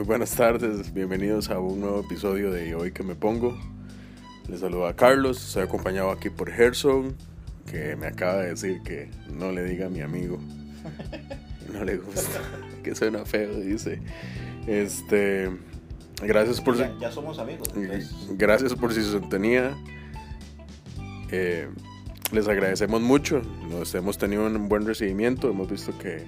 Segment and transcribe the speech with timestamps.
[0.00, 3.54] muy buenas tardes, bienvenidos a un nuevo episodio de Hoy que me pongo.
[4.48, 7.14] Les saludo a Carlos, estoy acompañado aquí por Gerson,
[7.70, 10.38] que me acaba de decir que no le diga a mi amigo.
[11.70, 12.40] No le gusta,
[12.82, 14.00] que suena feo, dice.
[14.66, 15.50] Este,
[16.22, 17.68] gracias por ya, ya somos amigos.
[17.76, 18.10] entonces.
[18.30, 19.76] Gracias por su sintonía.
[21.30, 21.68] Eh,
[22.32, 23.42] les agradecemos mucho.
[23.68, 25.50] Nos hemos tenido un buen recibimiento.
[25.50, 26.24] Hemos visto que,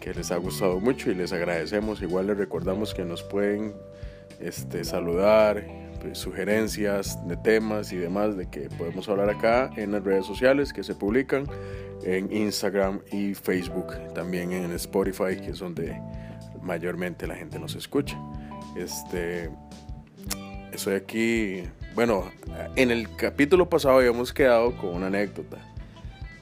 [0.00, 2.02] que les ha gustado mucho y les agradecemos.
[2.02, 3.74] Igual les recordamos que nos pueden
[4.40, 5.64] este, saludar,
[6.00, 10.72] pues, sugerencias de temas y demás de que podemos hablar acá en las redes sociales
[10.72, 11.46] que se publican
[12.04, 16.00] en Instagram y Facebook, también en Spotify, que es donde
[16.62, 18.16] mayormente la gente nos escucha.
[18.76, 19.50] Este,
[20.72, 22.30] estoy aquí, bueno,
[22.76, 25.58] en el capítulo pasado habíamos quedado con una anécdota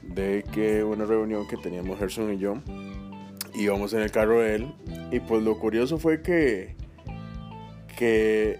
[0.03, 2.57] de que una reunión que teníamos Gerson y yo
[3.57, 4.73] íbamos en el carro de él
[5.11, 6.75] y pues lo curioso fue que
[7.97, 8.59] que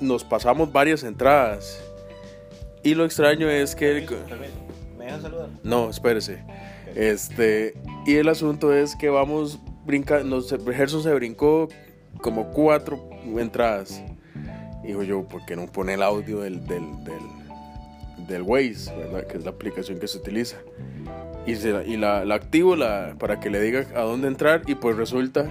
[0.00, 1.82] nos pasamos varias entradas
[2.84, 4.06] y lo extraño es que él.
[4.98, 5.48] ¿Me dejan saludar?
[5.62, 6.44] no, espérese.
[6.94, 7.74] Este,
[8.06, 11.68] y el asunto es que vamos brincando, Gerson se brincó
[12.20, 13.08] como cuatro
[13.38, 14.02] entradas.
[14.84, 19.26] Dijo yo, ¿por qué no pone el audio del, del, del, del Waze, ¿verdad?
[19.26, 20.58] Que es la aplicación que se utiliza.
[21.46, 24.74] Y, se la- y la, activo la, para que le diga a dónde entrar y
[24.74, 25.46] pues resulta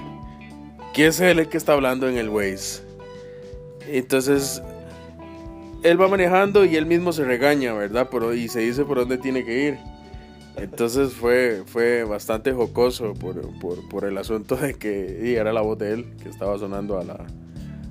[0.93, 2.83] que es él el que está hablando en el Waze.
[3.87, 4.61] Entonces,
[5.83, 8.09] él va manejando y él mismo se regaña, ¿verdad?
[8.09, 9.77] Por, y se dice por dónde tiene que ir.
[10.55, 15.61] Entonces fue, fue bastante jocoso por, por, por el asunto de que y era la
[15.61, 17.25] voz de él que estaba sonando a la,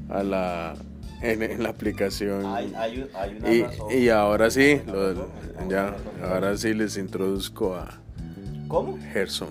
[0.08, 0.74] a la,
[1.22, 2.44] en, en la aplicación.
[2.46, 3.86] Hay, hay, hay una y, razón.
[3.90, 5.28] y ahora sí, Hay una lo- razón,
[5.58, 7.88] hay ya, ahora sí les introduzco a
[8.68, 8.98] ¿Cómo?
[9.12, 9.48] Gerson.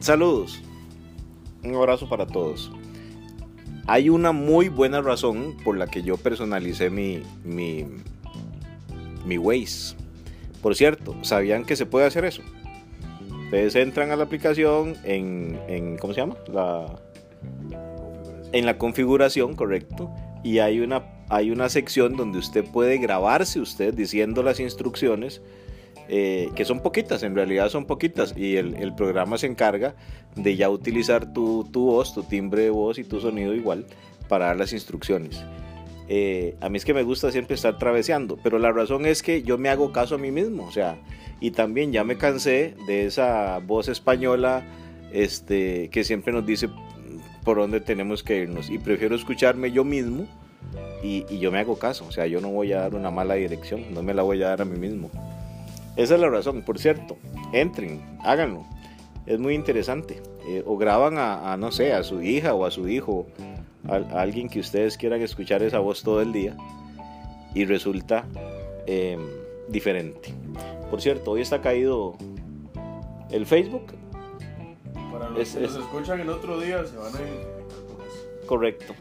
[0.00, 0.60] Saludos.
[1.62, 2.70] Un abrazo para todos.
[3.86, 7.86] Hay una muy buena razón por la que yo personalicé mi, mi,
[9.24, 9.94] mi Waze.
[10.62, 12.42] Por cierto, ¿sabían que se puede hacer eso?
[13.44, 16.36] Ustedes entran a la aplicación en, en ¿cómo se llama?
[16.52, 16.86] La,
[18.54, 20.10] en la configuración, correcto.
[20.44, 25.42] Y hay una, hay una sección donde usted puede grabarse usted diciendo las instrucciones,
[26.08, 28.32] eh, que son poquitas, en realidad son poquitas.
[28.36, 29.96] Y el, programa se encarga
[30.36, 33.86] de ya utilizar tu, tu voz, tu timbre de voz y tu sonido igual
[34.28, 35.44] para dar las instrucciones.
[36.08, 39.42] Eh, a mí es que me gusta siempre estar traveseando, pero la razón es que
[39.42, 40.96] yo me hago caso a mí mismo, o sea,
[41.40, 44.64] y también ya me cansé de esa voz española
[45.12, 46.68] este, que siempre nos dice
[47.44, 50.26] por dónde tenemos que irnos y prefiero escucharme yo mismo
[51.02, 53.92] y, yo me hago caso, o sea, yo no voy a dar una mala dirección,
[53.92, 55.10] no me la voy a dar a mí mismo.
[55.96, 57.18] Esa es la razón, por cierto,
[57.52, 58.64] entren, háganlo,
[59.26, 60.22] es muy interesante.
[60.46, 63.26] Eh, o graban a, no sé, a su hija o a su hijo,
[63.88, 66.56] a, a alguien que ustedes quieran escuchar esa voz todo el día
[67.54, 68.26] y resulta
[68.86, 69.18] eh,
[69.68, 70.34] diferente.
[70.90, 72.16] Por cierto, hoy está caído
[73.30, 73.94] el Facebook,
[75.18, 78.46] Para los Es- que nos es- escuchan en otro día se van a ir.
[78.46, 78.94] correcto.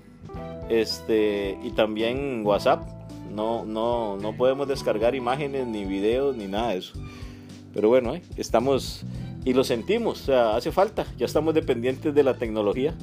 [0.69, 2.87] Este, y también WhatsApp.
[3.31, 6.93] No, no, no podemos descargar imágenes, ni videos, ni nada de eso.
[7.73, 9.03] Pero bueno, eh, estamos
[9.43, 11.05] y lo sentimos, o sea, hace falta.
[11.17, 12.93] Ya estamos dependientes de la tecnología,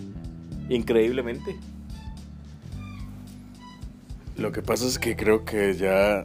[0.69, 1.57] increíblemente.
[4.37, 6.25] Lo que pasa es que creo que ya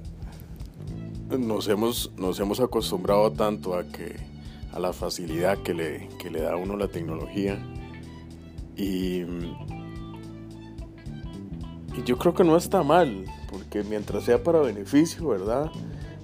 [1.38, 4.16] nos hemos, nos hemos acostumbrado tanto a que
[4.76, 7.58] a la facilidad que le, que le da a uno la tecnología.
[8.76, 9.22] Y,
[11.98, 15.72] y yo creo que no está mal, porque mientras sea para beneficio, ¿verdad?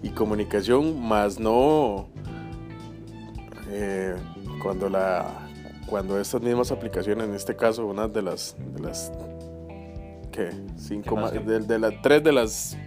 [0.04, 2.10] Y comunicación, más no
[3.72, 4.16] eh,
[4.62, 5.48] cuando la
[5.88, 9.12] cuando estas mismas aplicaciones, en este caso, una de las de las
[10.32, 10.50] ¿qué?
[10.78, 12.78] cinco ¿Qué más de las tres de las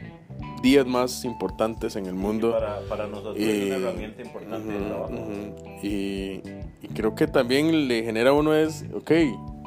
[0.64, 2.50] diez más importantes en el mundo.
[2.52, 5.12] Para, para nosotros Y- es una herramienta importante de Ujú, trabajo.
[5.12, 5.86] ujú.
[5.86, 6.42] Y,
[6.82, 9.10] y creo que también le genera a uno es, ok,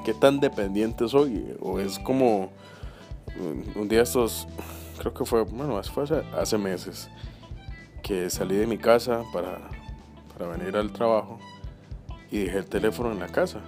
[0.04, 1.56] ¿qué tan dependiente soy?
[1.62, 2.50] O es como
[3.40, 4.48] un- un día estos,
[4.98, 7.10] creo que fue, bueno, fue hace, hace meses,
[8.02, 9.60] que salí de mi casa para,
[10.36, 11.38] para venir al trabajo
[12.32, 13.60] y dejé el teléfono en la casa.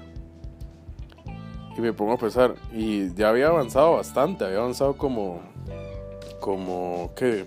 [1.77, 5.39] Y me pongo a pensar, y ya había avanzado bastante, había avanzado como,
[6.39, 7.45] como, ¿qué?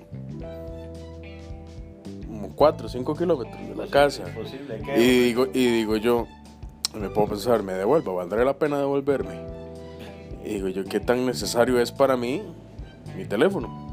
[2.26, 4.24] Como 4 o 5 kilómetros de la casa.
[4.84, 6.26] Que- Y digo, y digo yo,
[6.98, 9.34] me puedo pensar, me devuelvo, ¿valdrá la pena devolverme?
[10.44, 12.42] Y digo yo, ¿qué tan necesario es para mí
[13.16, 13.90] mi teléfono?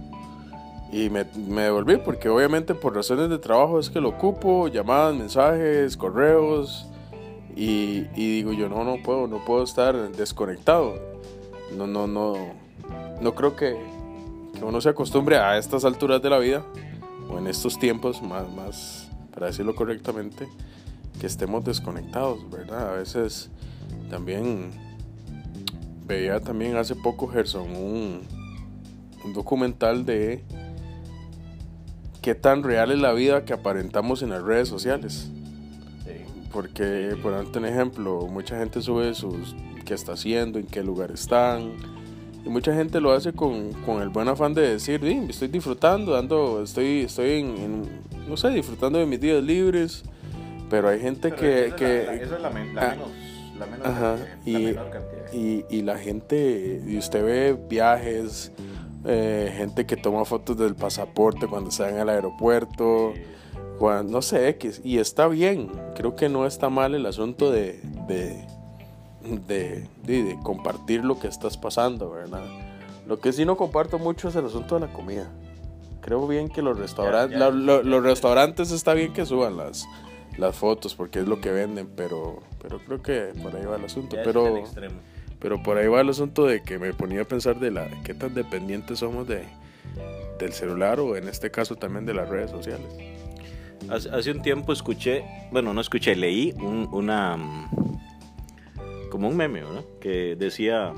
[0.91, 5.13] Y me, me devolví porque obviamente por razones de trabajo es que lo ocupo, llamadas,
[5.15, 6.87] mensajes, correos.
[7.55, 10.95] Y, digo yo, no, no puedo, no puedo estar desconectado.
[11.77, 12.33] No, no, no,
[13.21, 13.75] no creo que,
[14.59, 16.63] que uno se acostumbre a estas alturas de la vida,
[17.29, 20.47] o en estos tiempos, más, más, para decirlo correctamente,
[21.19, 22.93] que estemos desconectados, ¿verdad?
[22.93, 23.49] A veces
[24.09, 24.71] también
[26.05, 28.21] veía también hace poco, Gerson, un,
[29.23, 30.43] un documental de
[32.21, 35.29] qué tan real es la vida que aparentamos en las redes sociales.
[36.51, 37.33] Porque, por
[37.63, 39.55] ejemplo, mucha gente sube sus
[39.85, 41.73] qué está haciendo, en qué lugar están.
[42.45, 46.63] Y mucha gente lo hace con, con el buen afán de decir, estoy disfrutando, dando,
[46.63, 47.83] estoy, estoy en,
[48.27, 50.03] no sé, disfrutando de mis días libres.
[50.69, 51.73] Pero hay gente que...
[51.75, 52.77] que es la, menos,
[54.45, 58.51] y, y, la gente, y usted ve viajes,
[59.05, 63.13] eh, gente que toma fotos del pasaporte cuando está en el aeropuerto,
[63.77, 67.81] cuando, no sé, X, y está bien, creo que no está mal el asunto de,
[68.07, 68.45] de,
[69.37, 72.43] de, de, compartir lo que estás pasando, ¿verdad?
[73.07, 75.29] Lo que sí no comparto mucho es el asunto de la comida.
[76.01, 79.85] Creo bien que los, restaurantes los restaurantes está bien que suban las,
[80.37, 83.85] las fotos porque es lo que venden, pero, pero creo que por ahí va el
[83.85, 84.17] asunto.
[84.23, 84.63] pero,
[85.39, 88.13] pero por ahí va el asunto de que me ponía a pensar de la qué
[88.13, 89.43] tan dependientes somos de,
[90.39, 92.87] del celular o en este caso también de las redes sociales.
[93.89, 97.37] Hace, un tiempo escuché, bueno, no escuché, leí un, una
[99.09, 99.83] como un meme, ¿verdad?
[99.99, 100.93] Que decía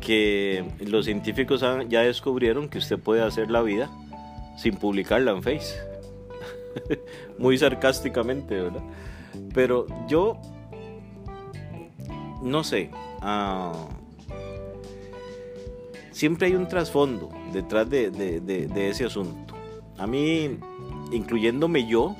[0.00, 3.90] que los científicos ya descubrieron que usted puede hacer la vida
[4.56, 5.76] sin publicarla en Face.
[7.38, 8.82] Muy sarcásticamente, ¿verdad?
[9.52, 10.40] Pero yo
[12.42, 13.72] no sé, Ah,
[16.10, 19.54] siempre hay un trasfondo detrás de, ese asunto.
[19.98, 20.58] A mí,
[21.12, 22.16] incluyéndome yo,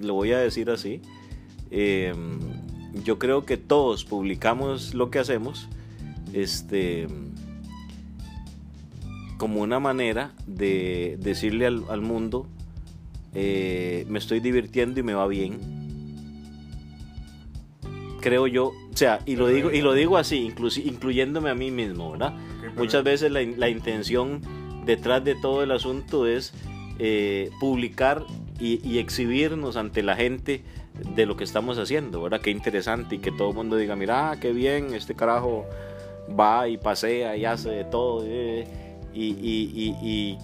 [0.00, 1.02] lo voy a decir así,
[1.70, 2.40] em,
[3.04, 5.68] yo creo que todos publicamos lo que hacemos
[6.32, 7.06] este,
[9.38, 12.46] como una manera de decirle al, mundo,
[13.34, 15.82] eh, me estoy divirtiendo y me va bien
[18.22, 20.50] creo yo, o sea, y lo digo, y lo digo así,
[20.84, 22.32] incluyéndome a mí mismo, ¿verdad?
[22.76, 24.40] Muchas veces la, intención
[24.86, 26.54] detrás de todo el asunto es
[26.98, 28.24] eh, publicar
[28.58, 30.62] y, exhibirnos ante la gente
[31.14, 32.40] de lo que estamos haciendo, ¿verdad?
[32.40, 35.66] Qué interesante y que todo el mundo diga, mira, qué bien, este carajo
[36.38, 38.24] va y pasea y hace de todo.
[38.26, 38.66] Eh,
[39.14, 40.38] y, y,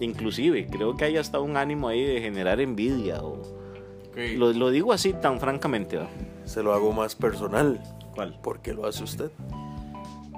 [0.00, 3.22] inclusive creo que hay hasta un ánimo ahí de generar envidia.
[3.22, 3.42] O,
[4.36, 5.96] lo, lo, digo así tan francamente.
[5.96, 6.10] ¿verdad?
[6.46, 7.80] se lo hago más personal.
[8.14, 8.38] ¿Cuál?
[8.40, 9.30] ¿Por qué lo hace usted?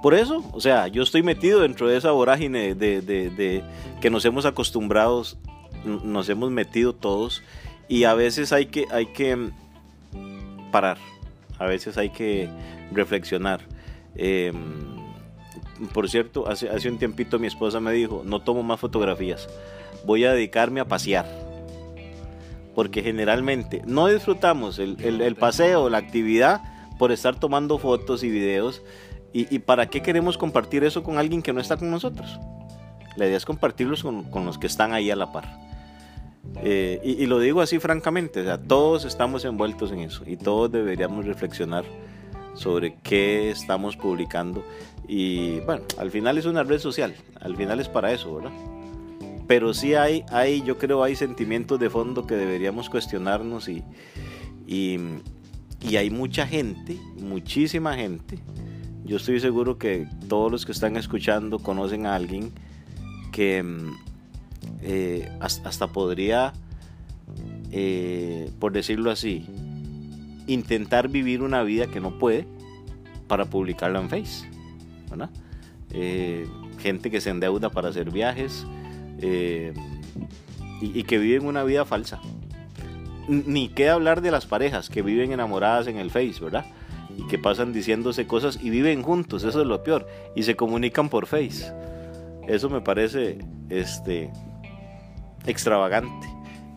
[0.03, 3.63] Por eso, o sea, yo estoy metido dentro de esa vorágine de, de,
[4.01, 5.23] que nos hemos acostumbrado,
[5.85, 7.43] nos hemos metido todos
[7.89, 9.51] y a veces hay que, hay que
[10.71, 10.99] parar,
[11.59, 12.49] a veces hay que
[12.93, 13.61] reflexionar.
[14.15, 14.97] Em,
[15.93, 19.49] por cierto, hace, hace un tiempito mi esposa me dijo, no tomo más fotografías,
[20.05, 21.49] voy a dedicarme a pasear
[22.79, 26.63] porque generalmente no disfrutamos el, el, paseo, la actividad,
[26.97, 28.83] por estar tomando fotos y videos.
[29.33, 32.39] Y, para qué queremos compartir eso con alguien que no está con nosotros?
[33.17, 35.59] La idea es compartirlos con, con los que están ahí a la par.
[36.63, 40.73] Eh, y, lo digo así francamente, o sea, todos estamos envueltos en eso y todos
[40.73, 41.85] deberíamos reflexionar
[42.55, 44.65] sobre qué estamos publicando.
[45.07, 48.53] Y bueno, al final es una red social, al final es para eso, ¿verdad?
[49.49, 53.83] pero sí hay, hay, yo creo, hay sentimientos de fondo que deberíamos cuestionarnos y,
[54.67, 58.39] y, hay mucha gente, muchísima gente.
[59.05, 62.53] Yo estoy seguro que todos los que están escuchando conocen a alguien
[63.33, 63.97] que mm,
[64.83, 66.53] eh, hasta podría,
[67.73, 69.47] eh, por decirlo así,
[70.47, 72.47] intentar vivir una vida que no puede
[73.27, 74.49] para publicarla en Face.
[75.91, 76.47] Eh,
[76.79, 78.67] gente que se endeuda para hacer viajes,
[80.81, 82.21] y, que viven una vida falsa.
[83.27, 86.67] Ni qué hablar de las parejas que viven enamoradas en el Face, ¿verdad?
[87.17, 91.09] Y que pasan diciéndose cosas y viven juntos, eso es lo peor, y se comunican
[91.09, 91.73] por Face.
[92.47, 93.39] Eso me parece
[93.69, 94.31] este
[95.49, 96.29] extravagante.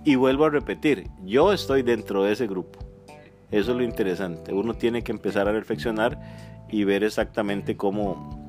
[0.04, 2.80] Y vuelvo a repetir, yo estoy dentro de ese grupo.
[3.52, 4.54] Eso es lo interesante.
[4.54, 6.20] Uno tiene que empezar a reflexionar
[6.70, 8.48] y ver exactamente cómo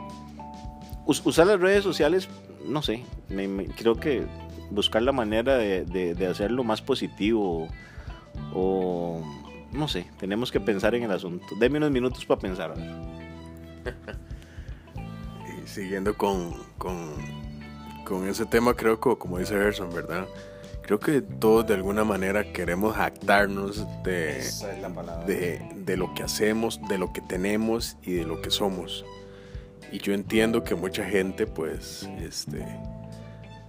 [1.04, 2.28] usar las redes sociales
[2.66, 3.04] no sé,
[3.76, 4.24] creo que
[4.70, 7.68] buscar la manera de, hacerlo más positivo
[8.54, 9.22] o,
[9.72, 11.46] no sé, tenemos que pensar en el asunto.
[11.58, 12.74] Deme unos minutos para pensar.
[15.64, 16.54] siguiendo con,
[18.28, 20.26] ese tema, creo que como dice Gerson, ¿verdad?
[20.82, 24.66] creo que todos de alguna manera queremos jactarnos de, es
[25.26, 29.04] de, de lo que hacemos, de lo que tenemos y de lo que somos.
[29.92, 32.66] Y yo entiendo que mucha gente, pues, este,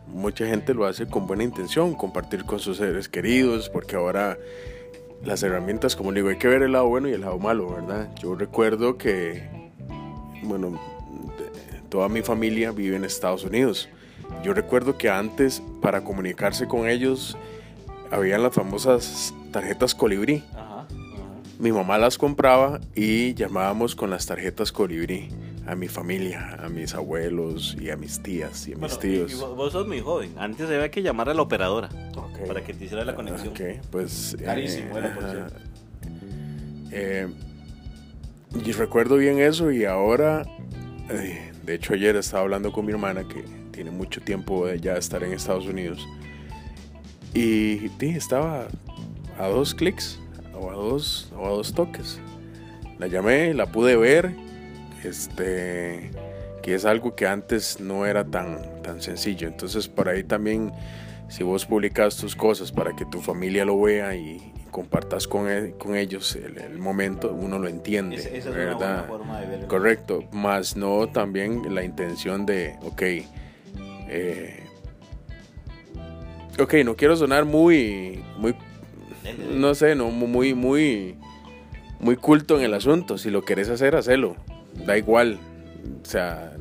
[0.08, 4.38] mucha gente lo hace con buena intención, compartir con sus seres queridos, porque ahora
[5.24, 8.10] las herramientas, como digo, hay que ver el lado bueno y el lado malo, ¿verdad?
[8.22, 9.72] Yo recuerdo que,
[10.44, 10.80] bueno,
[11.90, 13.90] toda mi familia vive en Estados Unidos.
[14.44, 17.38] Yo recuerdo que antes, para comunicarse con ellos,
[18.12, 20.44] habían las famosas tarjetas colibrí.
[20.54, 20.88] Ajá, ajá.
[21.60, 25.30] Mi mamá las compraba y llamábamos con las tarjetas colibrí
[25.66, 29.32] a mi familia, a mis abuelos y a mis tías y a mis Bueno, tíos.
[29.32, 30.34] y vos, vos sos muy joven.
[30.38, 31.90] Antes había que llamar a la operadora
[32.48, 33.50] para que te hiciera la conexión.
[33.54, 34.36] Ok, pues...
[34.44, 35.56] Carísimo, bueno, por cierto.
[36.92, 37.28] Eh,
[38.66, 40.44] y recuerdo bien eso y ahora,
[41.10, 44.94] eh, de hecho ayer estaba hablando con mi hermana que tiene mucho tiempo de ya
[44.94, 46.08] estar en Estados Unidos
[47.34, 48.68] y sí, estaba
[49.39, 50.20] a dos clics
[50.53, 52.20] o a dos, o a dos toques.
[53.00, 54.34] La llamé, la pude ver,
[55.03, 56.12] este,
[56.62, 59.48] que es algo que antes no era tan, tan sencillo.
[59.48, 60.72] Entonces por ahí también,
[61.27, 65.50] si vos publicas tus cosas para que tu familia lo vea y, y compartas con,
[65.50, 68.77] e- con ellos el, el momento, uno lo entiende, Esa, esa es una ¿verdad?
[68.77, 69.68] buena forma de verlo.
[69.68, 73.01] Correcto, más no también la intención de, ok,
[74.13, 74.63] eh,
[76.60, 78.53] ok, no quiero sonar muy, muy,
[79.55, 81.15] no sé, no, muy, muy,
[82.00, 83.17] muy culto en el asunto.
[83.17, 84.36] Si lo querés hacer, hacelo,
[84.86, 85.39] da igual,
[86.03, 86.53] o sea,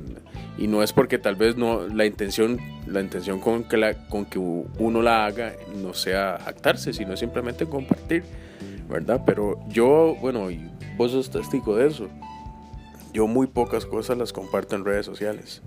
[0.57, 4.25] y no es porque tal vez no la intención, la intención con que la, con
[4.25, 8.25] que uno la haga no sea jactarse, sino simplemente compartir,
[8.89, 9.23] ¿verdad?
[9.27, 12.09] Pero yo, bueno, y vos sos testigo de eso.
[13.13, 15.61] Yo muy pocas cosas las comparto en redes sociales.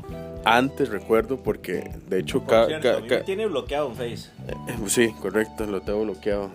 [0.46, 3.90] Antes recuerdo porque, de hecho, Por ca- cierto, ca- a mí ca- me tiene bloqueado
[3.90, 4.30] en Face.
[4.48, 6.52] eh, Sí, correcto, lo tengo bloqueado.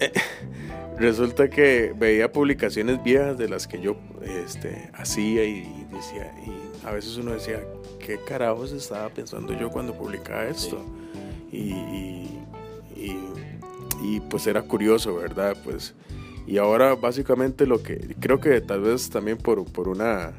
[0.00, 0.12] Eh,
[0.98, 6.92] Resulta que veía publicaciones viejas de las que yo este, hacía y decía, y a
[6.92, 7.60] veces uno decía,
[7.98, 10.84] ¿qué carajos estaba pensando yo cuando publicaba esto?
[11.50, 12.40] Y, y-
[12.96, 13.18] y-
[14.04, 15.56] y, pues era curioso, ¿verdad?
[15.64, 15.94] Pues,
[16.46, 20.32] y ahora básicamente lo que creo que tal vez también por, por una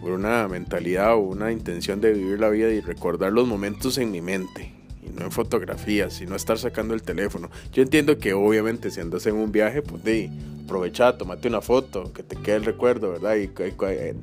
[0.00, 4.10] por una mentalidad o una intención de vivir la vida y recordar los momentos en
[4.12, 4.72] mi mente
[5.02, 7.50] y no en fotografías y no estar sacando el teléfono.
[7.72, 10.30] Yo entiendo que obviamente si andas en un viaje, pues de
[10.64, 13.36] aprovecha, tomate una foto, que te quede el recuerdo, ¿verdad?
[13.36, 14.14] Y, eh,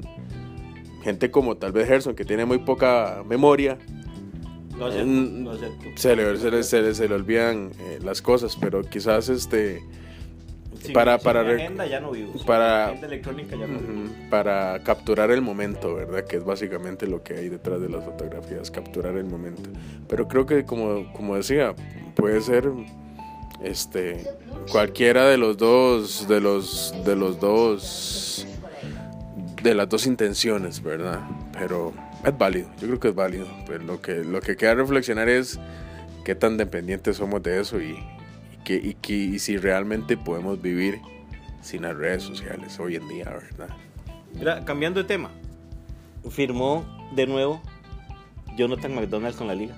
[1.03, 3.77] gente como tal vez Gerson que tiene muy poca memoria,
[4.81, 5.85] acepto, Mm, acepto.
[5.95, 9.81] se le, se le, se le- se le olvidan eh, las cosas, pero quizás este
[10.91, 12.33] Para- para mi rec- agenda ya no vivo.
[12.33, 14.03] Sin para- mi agenda electrónica ya no vivo.
[14.03, 16.25] Ujú, para capturar el momento, ¿verdad?
[16.25, 19.61] Que es básicamente lo que hay detrás de las fotografías, capturar el momento.
[20.09, 21.73] Pero creo que como, como decía,
[22.15, 22.69] puede ser
[23.63, 24.25] este
[24.71, 28.47] cualquiera de los dos de los de los dos
[29.61, 31.21] de las dos intenciones, ¿verdad?
[31.57, 31.93] Pero
[32.25, 33.47] es válido, yo creo que es válido.
[33.65, 35.59] Pero lo que lo que queda reflexionar es
[36.25, 37.97] qué tan dependientes somos de eso y
[38.63, 40.99] que, y que- y si realmente podemos vivir
[41.61, 43.69] sin las redes sociales hoy en día, ¿verdad?
[44.33, 45.29] Mira, cambiando de tema.
[46.29, 46.83] Firmó
[47.15, 47.61] de nuevo
[48.57, 49.75] Jonathan McDonald con la liga.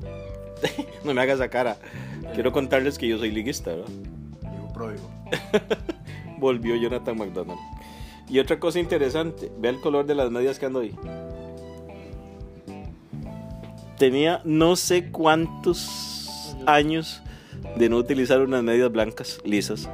[1.04, 1.76] no me hagas esa cara.
[2.34, 3.88] Quiero contarles que yo soy liguista, ¿verdad?
[6.38, 7.58] Volvió Jonathan McDonald.
[8.28, 10.94] Y otra cosa interesante, vea el color de las medias que ando ahí.
[13.98, 17.22] Tenía no sé cuántos años
[17.76, 19.88] de no utilizar unas medias blancas, lisas.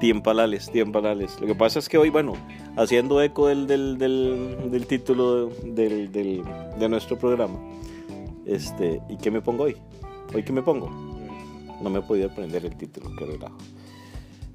[0.00, 1.38] Tiempalales, tiempalales.
[1.40, 2.32] Lo que pasa es que hoy, bueno,
[2.76, 7.58] haciendo eco del, del, del, del título del, de nuestro programa,
[8.46, 9.76] este, ¿y qué me pongo hoy?
[10.34, 10.88] ¿Hoy qué me pongo?
[11.82, 13.58] No me he podido aprender el título, qué relajo.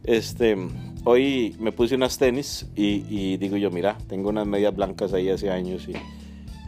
[0.03, 0.55] Este,
[1.03, 5.29] hoy me puse unas tenis y, y digo yo, mira, tengo unas medias blancas ahí
[5.29, 5.93] hace años y,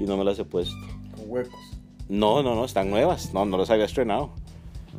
[0.02, 0.76] y no me las he puesto.
[1.16, 1.77] Con huecos.
[2.10, 3.34] No, no, no, están nuevas.
[3.34, 4.32] No, no las había estrenado.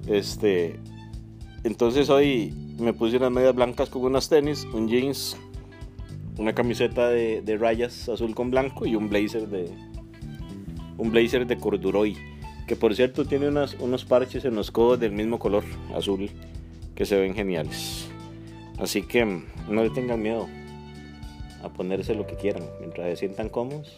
[0.06, 0.78] Este,
[1.64, 5.36] entonces hoy me puse unas medias blancas con unas tenis, un jeans,
[6.38, 9.70] una camiseta de, de rayas azul con blanco y un blazer de
[10.98, 12.16] un blazer de corduroy,
[12.66, 16.30] que por cierto tiene unas, unos parches en los codos del mismo color azul
[16.94, 18.08] que se ven geniales.
[18.78, 20.46] Así que mm, no le tengan miedo
[21.62, 23.96] a ponerse lo que quieran mientras se sientan cómodos.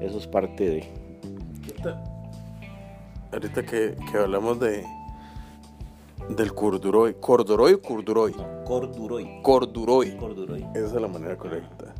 [0.00, 0.84] Eso es parte de
[3.32, 4.84] Ahorita que, que hablamos de
[6.28, 8.32] del corduroy, corduroy o corduroy,
[8.64, 9.42] corduroy.
[9.42, 10.66] corduroy, Corduroy.
[10.74, 11.94] esa es la manera correcta.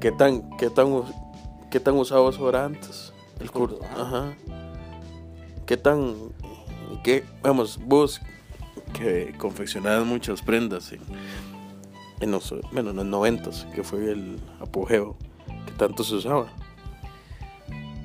[0.00, 1.02] ¿Qué tan, qué tan,
[1.70, 3.12] qué tan usado eso era antes?
[3.40, 4.34] El curdo, ajá.
[5.66, 6.14] ¿Qué tan,
[7.02, 8.20] qué, vamos, vos
[8.92, 11.00] que confeccionabas muchas prendas en,
[12.20, 15.16] en los, bueno, en los noventas, que fue el apogeo,
[15.66, 16.46] que tanto se usaba?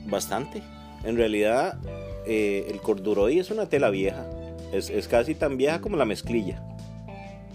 [0.08, 0.64] Bastante.
[1.04, 1.80] En realidad,
[2.26, 4.26] eh, el corduroy es una tela vieja.
[4.72, 6.64] Es, es casi tan vieja como la mezclilla,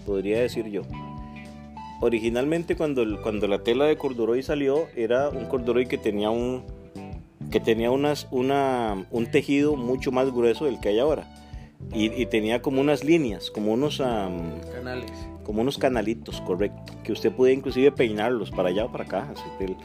[0.05, 0.83] podría decir yo.
[2.01, 6.63] Originalmente cuando, el- cuando la tela de corduroy salió, era un corduroy que tenía un,
[7.51, 11.27] que tenía unas, una, un tejido mucho más grueso del que hay ahora.
[11.93, 15.11] Y, y tenía como unas líneas, como unos, Canales.
[15.43, 19.33] como unos canalitos, correcto, que usted podía inclusive peinarlos para allá o para acá.
[19.33, 19.75] así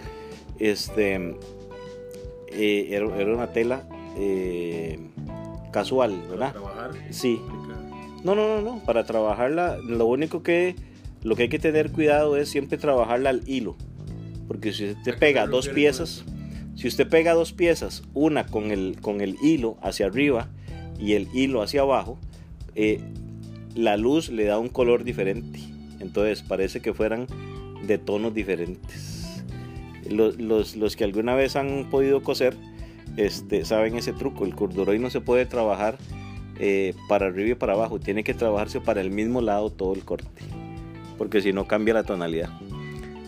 [0.59, 1.37] Este,
[2.53, 4.99] eh, era, era una tela eh,
[5.73, 6.53] casual, ¿verdad?
[6.53, 6.91] trabajar.
[7.11, 7.41] Sí.
[8.25, 8.79] No, no, no, no.
[8.85, 10.77] Para trabajarla, lo único que
[11.23, 13.77] lo que hay que tener cuidado es siempre trabajarla al hilo,
[14.47, 16.25] porque si usted pega dos piezas,
[16.75, 20.49] si usted pega dos piezas, una con el con el hilo hacia arriba
[20.99, 22.19] y el hilo hacia abajo,
[22.75, 23.01] eh,
[23.75, 25.61] la luz le da un color diferente.
[26.01, 27.27] Entonces parece que fueran
[27.87, 29.43] de tonos diferentes.
[30.11, 32.55] Los, los- los que alguna vez han podido coser
[33.17, 34.45] este, saben ese truco.
[34.45, 35.97] El corduroy no se puede trabajar
[36.59, 37.99] eh, para arriba y para abajo.
[37.99, 40.29] Tiene que trabajarse para el mismo lado todo el corte.
[41.19, 42.51] Porque si no cambia la tonalidad.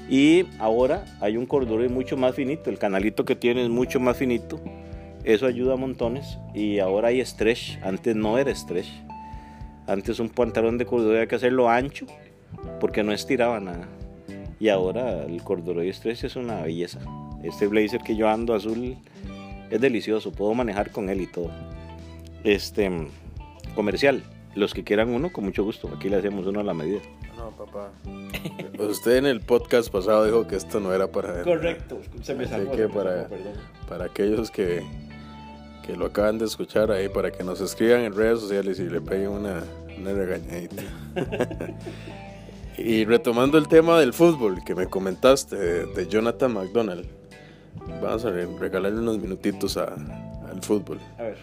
[0.09, 2.71] Y ahora hay un corduroy mucho más finito.
[2.71, 4.61] El canalito que tiene es mucho más finito.
[5.25, 6.39] Eso ayuda a montones.
[6.55, 7.79] Y ahora hay stretch.
[7.83, 8.89] Antes no era stretch.
[9.87, 12.07] Antes un pantalón de corduroy había que hacerlo ancho
[12.81, 13.87] porque no estiraba nada.
[14.59, 17.01] Y ahora el corduroy stretch es una belleza.
[17.43, 18.97] Este blazer que yo ando azul
[19.71, 20.33] es delicioso.
[20.33, 21.51] Puedo manejar con él y todo.
[22.45, 22.91] Este
[23.75, 24.23] comercial.
[24.55, 25.91] Los que quieran uno, con mucho gusto.
[25.95, 27.01] Aquí le hacemos uno a la medida.
[27.37, 27.91] No, papá.
[28.79, 31.45] Usted en el podcast pasado dijo que esto no era para...
[32.23, 34.83] se me sacó, Así que se me para- aquellos que,
[35.87, 39.01] que lo acaban de escuchar ahí, para que nos escriban en redes sociales y le
[39.03, 39.63] peguen una,
[39.99, 40.83] una regañadita.
[42.79, 47.07] y retomando el tema del fútbol que me comentaste de, de Jonathan McDonald,
[48.03, 49.95] vamos a re- regalarle unos minutitos a-
[50.51, 50.99] al fútbol.
[51.19, 51.37] A ver.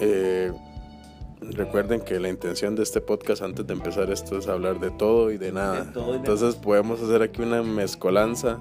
[0.00, 0.52] Eh,
[1.40, 5.30] recuerden que la intención de este podcast antes de empezar esto es hablar de todo
[5.30, 5.84] y de nada.
[5.84, 8.58] De todo y de Entonces podemos hacer aquí una mezcolanza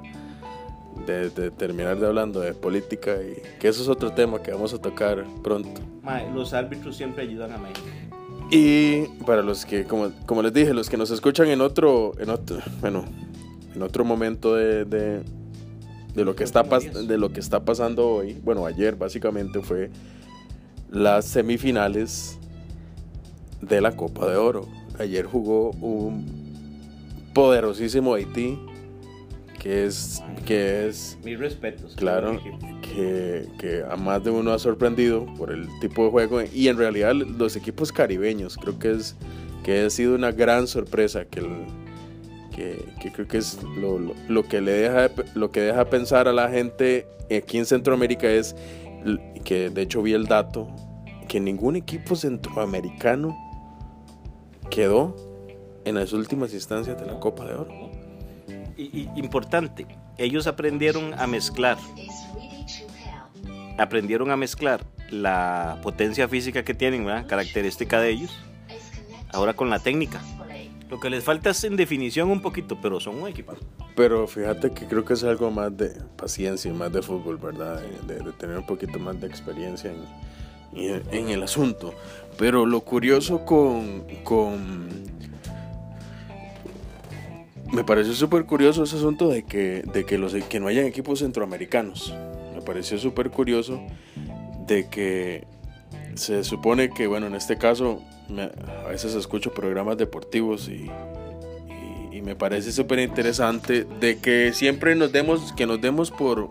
[1.06, 4.74] de, de terminar de hablando de política y que eso es otro tema que vamos
[4.74, 5.80] a tocar pronto.
[6.04, 7.88] Mae, los árbitros siempre ayudan a México.
[8.50, 12.30] Y para los que, como, como les dije, los que nos escuchan en otro, en
[12.30, 13.04] otro, bueno,
[13.76, 15.22] en otro momento de,
[16.18, 19.90] de, lo que está de lo que está pasando hoy, bueno, ayer básicamente fue
[20.92, 22.38] las semifinales
[23.62, 24.68] de la Copa de Oro.
[25.00, 26.26] Ayer jugó un
[27.34, 28.60] poderosísimo Haití,
[29.60, 31.96] que es, que es Mis respetos.
[31.96, 32.40] Claro,
[32.82, 36.78] que, que a más de uno ha sorprendido por el tipo de juego y en
[36.78, 39.16] realidad los equipos caribeños creo que es
[39.64, 41.66] que ha sido una gran sorpresa que, el-
[42.58, 46.28] que, que creo que es lo, lo- lo que le deja lo que deja pensar
[46.28, 48.56] a la gente aquí en Centroamérica es
[49.46, 50.68] que de hecho vi el dato
[51.30, 53.38] que ningún equipo centroamericano
[54.70, 55.16] quedó
[55.86, 57.92] en las últimas instancias de la Copa de Oro.
[58.76, 59.86] Y, y- importante,
[60.18, 61.78] ellos aprendieron a mezclar,
[63.78, 67.26] aprendieron a mezclar la potencia física que tienen, ¿verdad?
[67.28, 68.32] característica de ellos,
[69.32, 70.22] ahora con la técnica.
[70.90, 73.60] Lo que les falta es en definición un poquito, pero son un equipazo.
[73.96, 77.82] Pero fíjate que creo que es algo más de paciencia y más de fútbol, ¿verdad?
[78.08, 81.94] De, tener un poquito más de experiencia en, en- en el asunto.
[82.38, 84.04] Pero lo curioso con...
[84.24, 85.18] con
[87.74, 91.20] me pareció súper curioso ese asunto de que, de que, los, que no hayan equipos
[91.20, 92.14] centroamericanos.
[92.56, 93.82] Me pareció súper curioso
[94.68, 95.46] de que
[96.18, 98.02] se supone que, bueno, en este caso,
[98.86, 100.90] a veces escucho programas deportivos y,
[102.12, 106.50] y, y me parece súper interesante de que siempre nos demos, que nos demos por,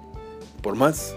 [0.63, 1.15] por más.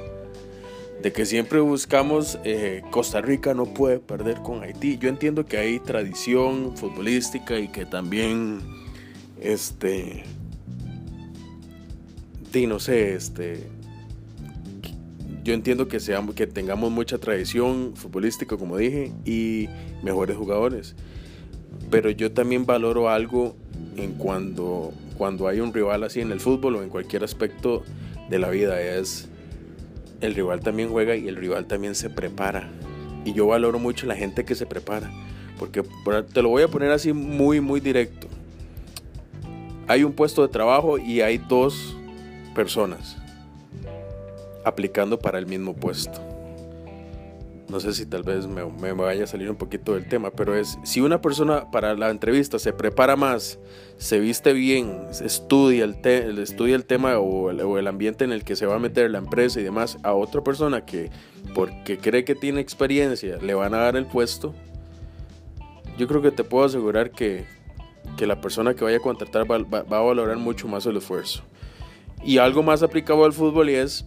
[1.01, 4.97] De que siempre buscamos, eh, Costa Rica no puede perder con Haití.
[4.97, 8.59] Yo entiendo que hay tradición futbolística y que también,
[9.39, 10.25] este,
[12.51, 13.63] di, no sé, este,
[15.43, 19.67] yo entiendo que, seamos, que tengamos mucha tradición futbolística, como dije, y
[20.03, 20.95] mejores jugadores.
[21.89, 23.55] Pero yo también valoro algo
[23.95, 27.83] en cuando, cuando hay un rival así en el fútbol o en cualquier aspecto
[28.29, 28.81] de la vida.
[28.81, 29.29] Es
[30.21, 32.69] el rival también juega y el rival también se prepara.
[33.25, 35.09] Y yo valoro mucho la gente que se prepara.
[35.57, 38.27] Porque por- te lo voy a poner así muy, muy directo.
[39.87, 41.95] Hay un puesto de trabajo y hay dos
[42.53, 43.17] personas.
[44.69, 46.19] Aplicando para el mismo puesto.
[47.69, 50.79] No sé si tal vez me, vaya a salir un poquito del tema, pero es
[50.83, 53.59] si una persona para la entrevista se prepara más,
[53.97, 58.43] se viste bien, estudia el, estudia el tema o el, o el, ambiente en el
[58.43, 61.11] que se va a meter la empresa y demás, a otra persona que
[61.53, 64.55] porque cree que tiene experiencia le van a dar el puesto,
[65.99, 67.45] yo creo que te puedo asegurar que,
[68.17, 71.43] que la persona que vaya a contratar va, va, a valorar mucho más el esfuerzo.
[72.23, 74.05] Y algo más aplicado al fútbol y es,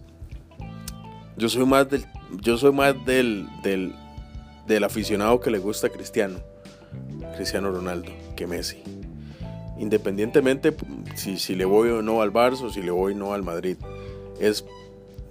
[1.37, 2.05] yo soy más del
[2.41, 3.93] yo soy más del, del,
[4.67, 6.39] del aficionado que le gusta a Cristiano,
[7.35, 8.81] Cristiano Ronaldo, que Messi.
[9.77, 10.73] Independientemente
[11.15, 13.43] si, si le voy o no al Barça o si le voy o no al
[13.43, 13.77] Madrid.
[14.39, 14.65] Es,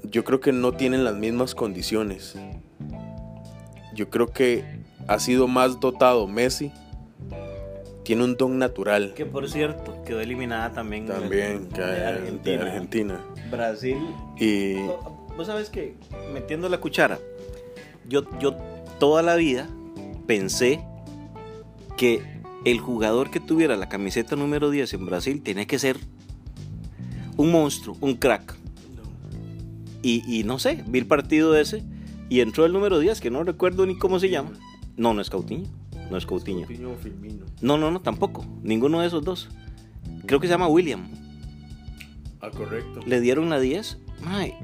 [0.05, 2.37] yo creo que no tienen las mismas condiciones.
[3.95, 4.65] Yo creo que
[5.09, 6.73] ha sido más dotado Messi.
[8.05, 9.15] Tiene un don natural.
[9.15, 11.07] Que por cierto, quedó eliminada también.
[11.07, 12.65] También, de, Argentina.
[12.65, 13.21] De Argentina.
[13.49, 13.97] Brasil.
[14.41, 14.75] Y
[15.37, 15.97] vos sabes que,
[16.33, 17.19] metiendo la cuchara,
[18.09, 18.57] yo, yo
[18.99, 19.69] toda la vida
[20.27, 20.85] pensé
[21.97, 22.23] que
[22.65, 25.99] el jugador que tuviera la camiseta número 10 en Brasil tenía que ser
[27.37, 28.57] un monstruo, un crack.
[30.05, 31.85] Y, no sé, vi el partido ese
[32.29, 34.51] y entró el número 10, que no recuerdo ni cómo se llama.
[34.97, 35.69] No, no es Coutinho.
[36.11, 36.67] No es Coutinho.
[37.61, 38.45] No, no, no, tampoco.
[38.63, 39.49] Ninguno de esos dos.
[40.27, 41.09] Creo que se llama William.
[42.41, 43.01] Ah, correcto.
[43.07, 43.99] Le dieron la 10.
[44.27, 44.55] Ay,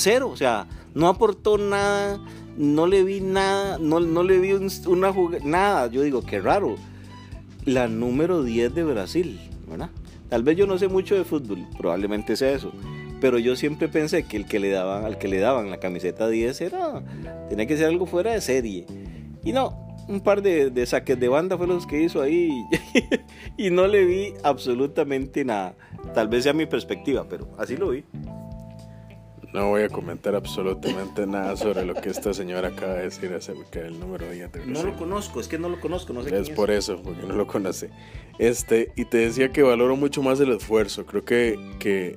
[0.00, 2.18] cero, o sea, no aportó nada,
[2.56, 4.52] no le vi nada, no, no le vi
[4.86, 5.86] una jugada, nada.
[5.88, 6.76] Yo digo, qué raro.
[7.64, 9.90] La número 10 de Brasil, ¿verdad?
[10.28, 12.72] Tal vez yo no sé mucho de fútbol, probablemente sea eso.
[13.20, 16.28] Pero yo siempre pensé que el que le daban, al que le daban la camiseta
[16.28, 17.02] 10 era,
[17.48, 18.86] tenía que ser algo fuera de serie.
[19.44, 22.64] Y no, un par de, de saques de banda fue los que hizo ahí
[23.58, 25.74] y no le vi absolutamente nada.
[26.14, 28.04] Tal vez sea mi perspectiva, pero así lo vi.
[29.52, 33.80] No voy a comentar absolutamente nada sobre lo que esta señora acaba de decir acerca
[33.80, 34.66] del número 10.
[34.66, 37.34] No lo conozco, es que no lo conozco, no sé es por eso, porque no
[37.34, 37.90] lo conoce.
[38.38, 41.04] Este, y te decía que valoro mucho más el esfuerzo.
[41.04, 42.16] Creo que, que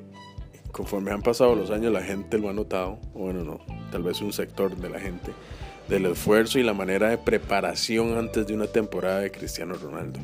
[0.72, 3.00] conforme han pasado los años, la gente lo ha notado.
[3.16, 3.60] Bueno, no,
[3.92, 5.32] tal vez un sector de la gente.
[5.88, 10.20] Del esfuerzo y la manera de preparación antes de una temporada de Cristiano Ronaldo.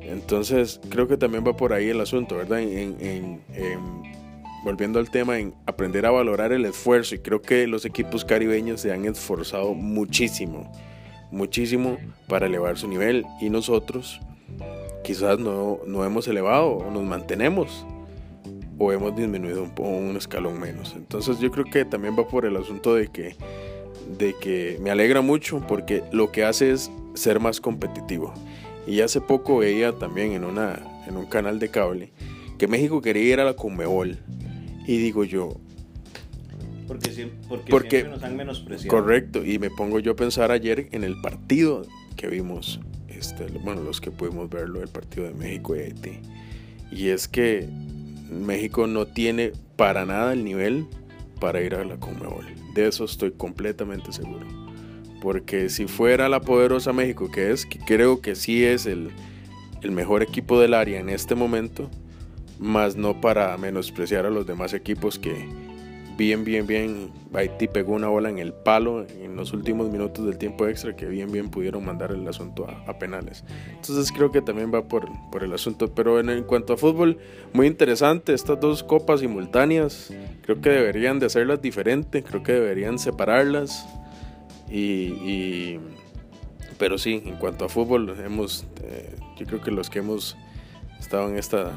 [0.00, 2.60] Entonces, creo que también va por ahí el asunto, ¿verdad?
[2.60, 4.21] en, en, en
[4.62, 7.14] volviendo al tema, en aprender a valorar el esfuerzo.
[7.14, 10.70] Y creo que los equipos caribeños se han esforzado muchísimo,
[11.30, 11.98] muchísimo
[12.28, 13.24] para elevar su nivel.
[13.40, 14.20] Y nosotros
[15.04, 17.84] quizás no, no hemos elevado o nos mantenemos
[18.78, 20.94] o hemos disminuido un, un escalón menos.
[20.96, 23.36] Entonces yo creo que también va por el asunto de que,
[24.18, 28.32] de que me alegra mucho porque lo que hace es ser más competitivo.
[28.86, 32.12] Y hace poco veía también en, una, en un canal de cable
[32.58, 34.18] que México quería ir a la Conmebol
[34.86, 35.60] y digo yo,
[36.86, 37.30] porque,
[37.70, 38.88] porque, siempre nos han menospreciado.
[38.96, 41.82] Correcto, y me pongo yo a pensar ayer en el partido
[42.16, 46.20] que vimos, este, bueno, los que pudimos verlo, el partido de México y Haití.
[46.90, 47.68] Y es que
[48.30, 50.86] México no tiene para nada el nivel
[51.40, 52.46] para ir a la Conmebol.
[52.74, 54.46] De eso estoy completamente seguro.
[55.20, 59.10] Porque si fuera la poderosa México, que es, que creo que sí es el,
[59.82, 61.90] el mejor equipo del área en este momento,
[62.62, 65.48] más no para menospreciar a los demás equipos que
[66.16, 70.38] bien, bien, bien, Haití pegó una bola en el palo en los últimos minutos del
[70.38, 73.44] tiempo extra que bien, bien pudieron mandar el asunto a, penales.
[73.70, 75.92] Entonces creo que también va por, por el asunto.
[75.94, 77.18] Pero en, cuanto a fútbol,
[77.52, 82.98] muy interesante, estas dos copas simultáneas, creo que deberían de hacerlas diferente, creo que deberían
[82.98, 83.86] separarlas.
[84.70, 85.78] Y,
[86.78, 90.36] pero sí, en cuanto a fútbol, hemos, eh, yo creo que los que hemos
[90.98, 91.72] estado en esta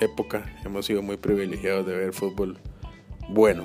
[0.00, 2.58] época hemos sido muy privilegiados de ver fútbol
[3.28, 3.64] bueno.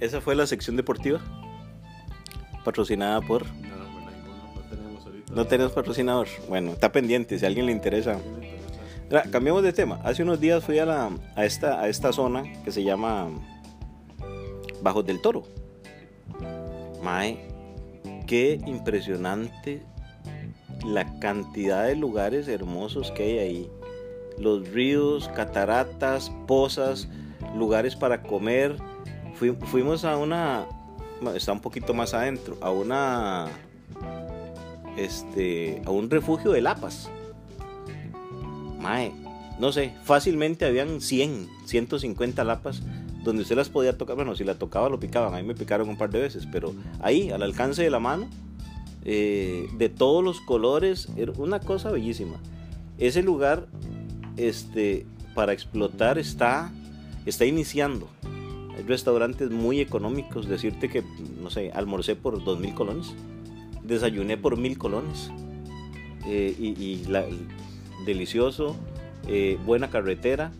[0.00, 1.20] ¿Esa fue la sección deportiva?
[2.64, 3.44] Patrocinada por...
[5.34, 6.28] No, tenemos patrocinador.
[6.48, 8.20] Bueno, está pendiente, si a alguien le interesa.
[9.32, 10.00] cambiamos de tema.
[10.04, 13.30] Hace unos días fui a, la, a, esta, a esta zona que se llama
[14.82, 15.42] Bajos del Toro.
[17.02, 17.48] Mae,
[18.26, 19.82] qué impresionante
[20.86, 23.70] la cantidad de lugares hermosos que hay ahí
[24.38, 27.08] los ríos, cataratas, pozas,
[27.56, 28.76] lugares para comer.
[29.70, 30.66] fuimos a una,
[31.34, 33.48] está un poquito más adentro, a una,
[34.96, 37.10] este, a un refugio de lapas.
[38.78, 39.12] Mae,
[39.58, 42.82] no sé, fácilmente habían 100, 150 lapas
[43.24, 44.16] donde usted las podía tocar.
[44.16, 46.74] Bueno, si la tocaba lo picaban, a mí me picaron un par de veces, pero
[47.00, 48.28] ahí, al alcance de la mano,
[49.04, 52.36] eh, de todos los colores, era una cosa bellísima.
[52.98, 53.66] Ese lugar
[54.36, 56.72] este, para explotar está,
[57.26, 58.08] está iniciando.
[58.76, 60.48] Hay restaurantes muy económicos.
[60.48, 61.04] Decirte que,
[61.40, 63.14] no sé, almorcé por dos mil colones.
[63.82, 65.30] Desayuné por mil colones.
[66.26, 67.02] Eh, y,
[68.06, 68.76] delicioso,
[69.28, 70.52] eh, buena carretera.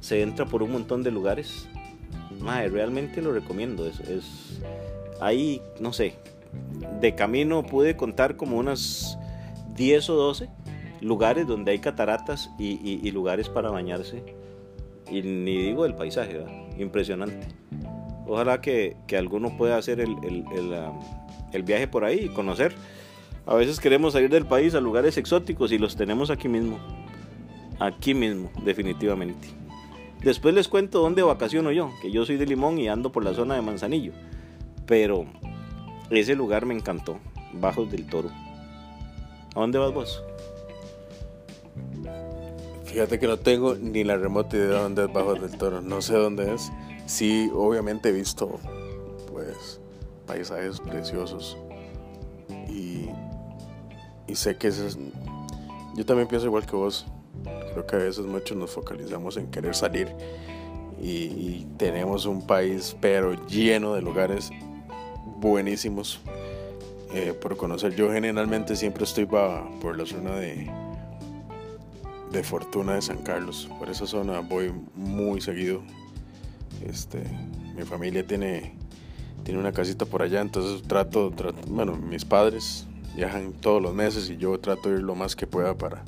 [0.00, 1.68] Se entra por un montón de lugares.
[2.40, 3.86] realmente lo recomiendo.
[3.86, 4.60] Es,
[5.20, 6.14] ahí, no sé,
[7.00, 9.18] de camino pude contar como unas
[9.76, 10.48] 10 o 12
[11.00, 14.22] lugares donde hay cataratas y, lugares para bañarse.
[15.10, 16.44] Y ni digo el paisaje,
[16.78, 17.48] impresionante.
[18.26, 21.00] Ojalá que, alguno pueda hacer el, um,
[21.52, 22.74] el, viaje por ahí y conocer.
[23.46, 26.78] A veces queremos salir del país a lugares exóticos y los tenemos aquí mismo.
[27.80, 29.48] Aquí mismo, definitivamente.
[30.22, 33.32] Después les cuento dónde vacaciono yo, que yo soy de Limón y ando por la
[33.32, 34.12] zona de Manzanillo.
[34.86, 35.24] Pero
[36.10, 37.18] ese lugar me encantó,
[37.54, 38.28] Bajos del Toro.
[38.28, 40.22] ¿A dónde vas vos?
[42.90, 45.80] Fíjate que no tengo ni la remota idea de dónde es Bajos del Toro.
[45.80, 46.72] No sé dónde es.
[47.06, 48.58] Sí, obviamente he visto,
[49.30, 49.80] pues,
[50.26, 51.56] paisajes preciosos.
[52.68, 53.08] Y,
[54.34, 54.98] sé que es...
[55.94, 57.06] Yo también pienso igual que vos.
[57.72, 60.08] Creo que a veces muchos nos focalizamos en querer salir.
[61.00, 64.50] Y, tenemos un país, pero lleno de lugares
[65.36, 66.20] buenísimos
[67.14, 67.94] eh, por conocer.
[67.94, 70.68] Yo generalmente siempre estoy por la zona de
[72.30, 73.68] de Fortuna de San Carlos.
[73.78, 75.82] Por esa zona voy muy seguido.
[76.86, 77.22] Este,
[77.76, 78.74] mi familia tiene,
[79.44, 81.32] tiene una casita por allá, entonces trato,
[81.68, 85.46] bueno, mis padres viajan todos los meses y yo trato de ir lo más que
[85.46, 86.02] pueda para,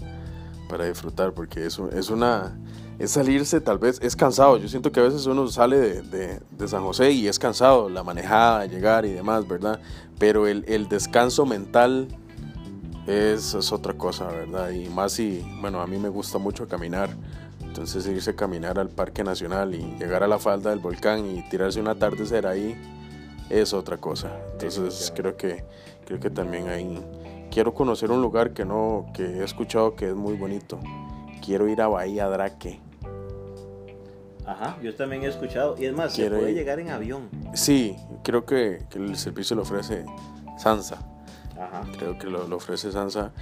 [0.69, 2.57] para disfrutar, porque es, es una,
[2.99, 4.57] es salirse, tal vez es cansado.
[4.59, 8.03] Yo siento que a veces uno sale de, de, San José y es cansado, la
[8.03, 9.81] manejada, llegar y demás, ¿verdad?
[10.19, 12.09] Pero el, el descanso mental
[13.07, 14.71] es, es, otra cosa, ¿verdad?
[14.71, 17.11] Y más si, bueno, a mí me gusta mucho caminar.
[17.61, 21.49] Entonces irse a caminar al Parque Nacional y llegar a la falda del volcán y
[21.49, 22.77] tirarse un atardecer ahí
[23.49, 24.31] es otra cosa.
[24.53, 25.65] Entonces creo que,
[26.05, 27.03] creo que también ahí
[27.51, 30.79] quiero conocer un lugar que no, que he escuchado que es muy bonito.
[31.45, 32.81] Quiero ir a Bahía Draque.
[34.45, 35.77] Ajá, yo también he escuchado.
[35.79, 37.29] Y es más, se puede llegar en avión.
[37.55, 40.05] Sí, creo que, que el servicio lo ofrece
[40.59, 41.12] Sansa.
[41.99, 43.33] Creo que lo, ofrece Sansa.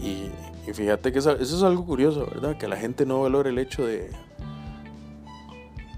[0.00, 0.30] Y,
[0.72, 2.56] fíjate que eso, es algo curioso, ¿verdad?
[2.56, 4.10] Que la gente no valora el hecho de...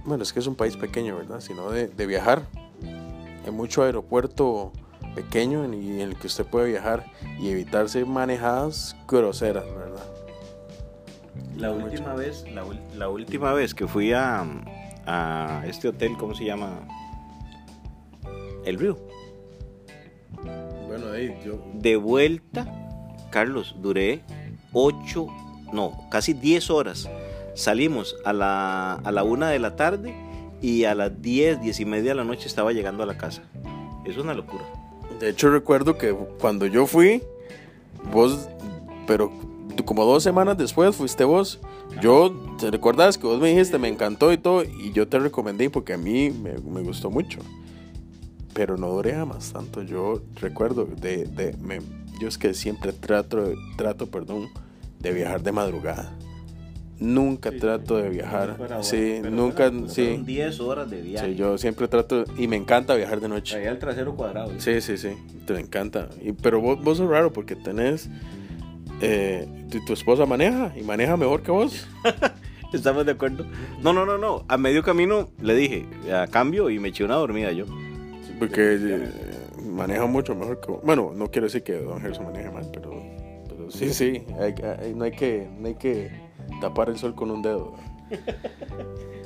[0.05, 1.41] Bueno, es que es un país pequeño, ¿verdad?
[1.41, 2.43] Sino de, viajar.
[3.45, 4.73] Hay mucho aeropuerto
[5.15, 7.05] pequeño en, en el que usted puede viajar
[7.41, 10.05] y evitarse manejadas groseras, ¿verdad?
[11.57, 12.45] La última vez,
[12.95, 14.47] la, última vez que fui a,
[15.07, 16.81] a este hotel, ¿cómo se llama?
[18.65, 18.99] El Río.
[21.21, 21.59] Bueno, ahí yo.
[21.75, 22.67] De vuelta,
[23.31, 24.21] Carlos, duré
[24.73, 25.27] 8,
[25.73, 27.09] no, casi 10 horas.
[27.55, 30.15] Salimos a la, a la 1 de la tarde
[30.63, 33.43] y a las 10, 10 y media de la noche estaba llegando a la casa.
[34.05, 34.65] Es una locura.
[35.19, 37.23] De hecho, recuerdo que cuando yo fui,
[38.13, 38.49] vos,
[39.07, 39.31] pero
[39.85, 41.61] como dos semanas después fuiste vos.
[42.01, 44.63] Yo, ¿te recuerdas que vos me dijiste, me encantó y todo?
[44.63, 47.41] Y yo te recomendé porque a mí me, me gustó mucho
[48.53, 49.83] pero no duré más tanto.
[49.83, 51.81] Yo recuerdo de, de me,
[52.21, 54.49] yo es que siempre trato, trato, perdón,
[54.99, 56.13] de viajar de madrugada.
[56.99, 58.59] Nunca trato de viajar.
[58.83, 60.21] sí, nunca, sí.
[60.23, 61.29] 10 horas de viaje.
[61.29, 63.57] Sí, yo siempre trato y me encanta viajar de noche.
[63.57, 64.53] Allá el trasero cuadrado.
[64.59, 66.11] Sí, sí, sí, te encanta.
[66.21, 68.11] Y, pero vos, vos sos raro porque tenés
[69.01, 71.89] eh, tu, tu, esposa maneja y maneja mejor que vos.
[72.75, 73.47] Estamos de acuerdo.
[73.83, 74.45] No, no, no, no.
[74.47, 77.65] A medio camino le dije, a cambio y me eché una dormida yo.
[78.41, 79.09] Porque eh,
[79.63, 80.73] maneja mucho mejor que.
[80.83, 82.91] Bueno, no quiero decir que Don Gerson maneje mal, pero,
[83.47, 84.55] pero sí, sí, no, hay
[85.13, 86.11] que, no hay que
[86.61, 87.75] tapar el sol con un dedo.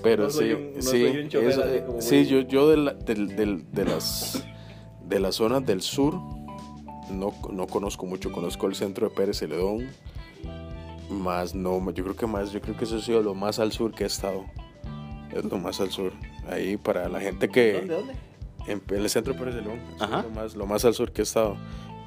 [0.02, 1.28] Pero sí, sí,
[2.00, 2.94] sí, yo, yo de,
[3.72, 4.44] de, las,
[5.08, 6.14] de las zonas del sur
[7.10, 9.88] no, no conozco mucho, conozco el centro de Pérez Celedón,
[11.08, 13.72] más no, yo creo que más, yo creo que eso ha sido lo más al
[13.72, 14.44] sur que he estado,
[15.32, 16.12] es lo más al sur,
[16.50, 17.74] ahí para la gente que...
[17.74, 18.14] ¿Dónde, dónde?
[18.66, 21.56] En, el centro de Pérez lo más, lo más al sur que he estado.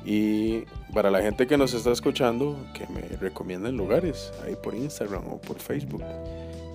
[0.05, 5.27] Y para la gente que nos está escuchando, que me recomienden lugares, ahí por Instagram
[5.27, 6.01] o por Facebook,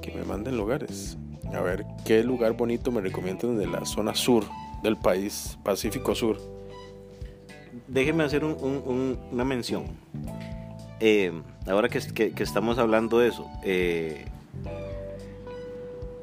[0.03, 1.17] que me manden lugares.
[1.55, 4.45] A ver qué lugar bonito me recomiendan de la zona sur
[4.83, 6.39] del país, Pacífico Sur.
[7.89, 9.85] Déjeme hacer una mención.
[11.01, 11.33] Eh,
[11.67, 14.25] ahora que, que, estamos hablando de eso, eh,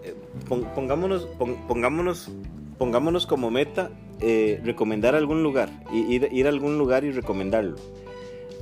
[0.03, 0.15] eh,
[0.75, 1.27] pongámonos,
[1.67, 2.31] pongámonos
[2.79, 7.75] pongámonos como meta eh, recomendar algún lugar, ir, ir a algún lugar y recomendarlo.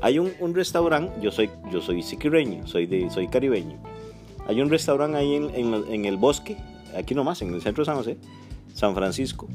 [0.01, 3.77] Hay un, un restaurante, yo soy, yo soy siquireño, soy, de, soy caribeño.
[4.47, 6.58] Hay un restaurante ahí en, en, el bosque,
[6.95, 8.17] aquí nomás, en el centro de San José,
[8.73, 9.47] San Francisco,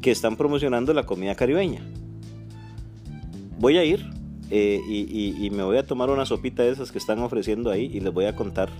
[0.00, 1.82] que están promocionando la comida caribeña.
[3.58, 4.04] Voy a ir
[4.50, 8.00] eh, y, me voy a tomar una sopita de esas que están ofreciendo ahí y
[8.00, 8.70] les voy a contar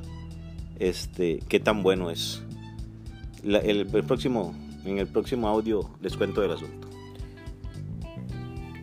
[0.79, 2.43] este, qué tan bueno es.
[3.45, 6.89] el, próximo, en el próximo audio les cuento del asunto.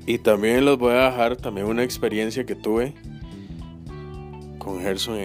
[0.05, 2.93] Y también les voy a dejar también una experiencia que tuve
[4.57, 5.17] con Gerson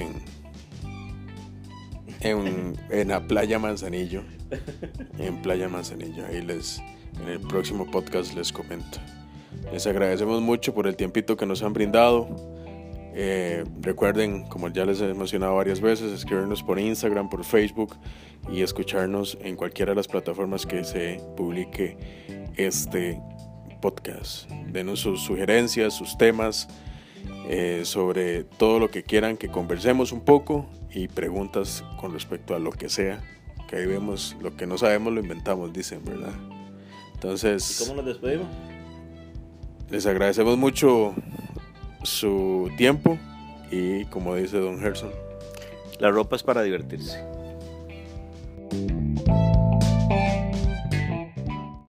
[2.20, 4.22] en, en, la playa Manzanillo.
[5.18, 6.26] En Playa Manzanillo.
[6.26, 6.78] Ahí les,
[7.20, 8.98] en el próximo podcast les comento.
[9.72, 12.56] Les agradecemos mucho por el tiempito que nos han brindado.
[13.18, 17.96] Eh, recuerden, como ya les he mencionado varias veces, escribirnos por Instagram, por Facebook
[18.52, 21.96] y escucharnos en cualquiera de las plataformas que se publique
[22.57, 23.18] este
[23.81, 24.50] podcast.
[24.68, 26.68] Denos sus sugerencias, sus temas,
[27.48, 32.59] eh, sobre todo lo que quieran que conversemos un poco y preguntas con respecto a
[32.59, 33.22] lo que sea.
[33.66, 36.35] Que ahí vemos lo que no sabemos lo inventamos, dicen, ¿verdad?
[37.14, 37.76] Entonces...
[37.79, 38.46] ¿Cómo nos despedimos?
[39.88, 41.14] Les agradecemos mucho
[42.07, 43.19] su tiempo
[43.71, 45.11] y como dice Don Gerson.
[45.99, 47.23] La ropa es para divertirse.